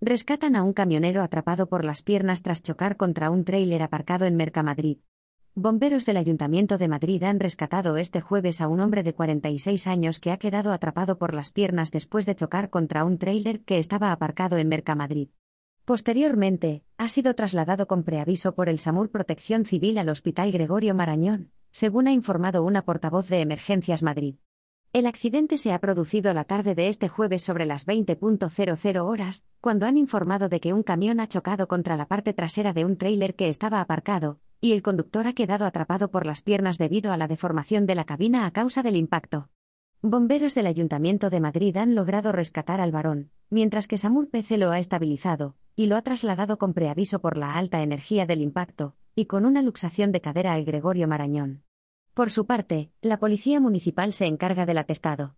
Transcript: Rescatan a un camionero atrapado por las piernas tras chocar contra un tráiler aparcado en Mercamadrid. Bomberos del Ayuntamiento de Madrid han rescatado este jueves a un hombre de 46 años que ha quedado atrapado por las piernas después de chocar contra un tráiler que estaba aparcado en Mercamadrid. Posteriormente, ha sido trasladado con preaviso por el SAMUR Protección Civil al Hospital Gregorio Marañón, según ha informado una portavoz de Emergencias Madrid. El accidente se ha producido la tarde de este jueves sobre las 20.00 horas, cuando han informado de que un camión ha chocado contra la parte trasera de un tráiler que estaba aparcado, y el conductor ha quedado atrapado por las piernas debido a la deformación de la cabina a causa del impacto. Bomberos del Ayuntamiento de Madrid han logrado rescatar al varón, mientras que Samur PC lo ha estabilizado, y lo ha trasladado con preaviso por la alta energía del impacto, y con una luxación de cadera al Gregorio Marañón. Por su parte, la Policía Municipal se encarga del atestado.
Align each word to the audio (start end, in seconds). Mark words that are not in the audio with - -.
Rescatan 0.00 0.54
a 0.54 0.62
un 0.62 0.74
camionero 0.74 1.24
atrapado 1.24 1.68
por 1.68 1.84
las 1.84 2.02
piernas 2.02 2.42
tras 2.42 2.62
chocar 2.62 2.96
contra 2.96 3.32
un 3.32 3.44
tráiler 3.44 3.82
aparcado 3.82 4.26
en 4.26 4.36
Mercamadrid. 4.36 4.98
Bomberos 5.56 6.06
del 6.06 6.18
Ayuntamiento 6.18 6.78
de 6.78 6.86
Madrid 6.86 7.24
han 7.24 7.40
rescatado 7.40 7.96
este 7.96 8.20
jueves 8.20 8.60
a 8.60 8.68
un 8.68 8.78
hombre 8.78 9.02
de 9.02 9.12
46 9.12 9.88
años 9.88 10.20
que 10.20 10.30
ha 10.30 10.36
quedado 10.36 10.70
atrapado 10.70 11.18
por 11.18 11.34
las 11.34 11.50
piernas 11.50 11.90
después 11.90 12.26
de 12.26 12.36
chocar 12.36 12.70
contra 12.70 13.04
un 13.04 13.18
tráiler 13.18 13.64
que 13.64 13.80
estaba 13.80 14.12
aparcado 14.12 14.56
en 14.56 14.68
Mercamadrid. 14.68 15.30
Posteriormente, 15.84 16.84
ha 16.96 17.08
sido 17.08 17.34
trasladado 17.34 17.88
con 17.88 18.04
preaviso 18.04 18.54
por 18.54 18.68
el 18.68 18.78
SAMUR 18.78 19.10
Protección 19.10 19.64
Civil 19.64 19.98
al 19.98 20.10
Hospital 20.10 20.52
Gregorio 20.52 20.94
Marañón, 20.94 21.50
según 21.72 22.06
ha 22.06 22.12
informado 22.12 22.62
una 22.62 22.82
portavoz 22.82 23.28
de 23.28 23.40
Emergencias 23.40 24.04
Madrid. 24.04 24.36
El 24.94 25.04
accidente 25.04 25.58
se 25.58 25.72
ha 25.72 25.80
producido 25.80 26.32
la 26.32 26.44
tarde 26.44 26.74
de 26.74 26.88
este 26.88 27.08
jueves 27.08 27.42
sobre 27.42 27.66
las 27.66 27.86
20.00 27.86 29.04
horas, 29.04 29.44
cuando 29.60 29.84
han 29.84 29.98
informado 29.98 30.48
de 30.48 30.60
que 30.60 30.72
un 30.72 30.82
camión 30.82 31.20
ha 31.20 31.28
chocado 31.28 31.68
contra 31.68 31.98
la 31.98 32.06
parte 32.06 32.32
trasera 32.32 32.72
de 32.72 32.86
un 32.86 32.96
tráiler 32.96 33.34
que 33.36 33.50
estaba 33.50 33.82
aparcado, 33.82 34.40
y 34.62 34.72
el 34.72 34.80
conductor 34.80 35.26
ha 35.26 35.34
quedado 35.34 35.66
atrapado 35.66 36.10
por 36.10 36.24
las 36.24 36.40
piernas 36.40 36.78
debido 36.78 37.12
a 37.12 37.18
la 37.18 37.28
deformación 37.28 37.84
de 37.84 37.96
la 37.96 38.04
cabina 38.04 38.46
a 38.46 38.50
causa 38.50 38.82
del 38.82 38.96
impacto. 38.96 39.50
Bomberos 40.00 40.54
del 40.54 40.66
Ayuntamiento 40.66 41.28
de 41.28 41.40
Madrid 41.40 41.76
han 41.76 41.94
logrado 41.94 42.32
rescatar 42.32 42.80
al 42.80 42.90
varón, 42.90 43.30
mientras 43.50 43.88
que 43.88 43.98
Samur 43.98 44.30
PC 44.30 44.56
lo 44.56 44.70
ha 44.70 44.78
estabilizado, 44.78 45.54
y 45.76 45.86
lo 45.86 45.96
ha 45.96 46.02
trasladado 46.02 46.56
con 46.56 46.72
preaviso 46.72 47.20
por 47.20 47.36
la 47.36 47.54
alta 47.54 47.82
energía 47.82 48.24
del 48.24 48.40
impacto, 48.40 48.96
y 49.14 49.26
con 49.26 49.44
una 49.44 49.60
luxación 49.60 50.12
de 50.12 50.22
cadera 50.22 50.54
al 50.54 50.64
Gregorio 50.64 51.08
Marañón. 51.08 51.62
Por 52.18 52.32
su 52.32 52.46
parte, 52.46 52.90
la 53.00 53.20
Policía 53.20 53.60
Municipal 53.60 54.12
se 54.12 54.26
encarga 54.26 54.66
del 54.66 54.78
atestado. 54.78 55.36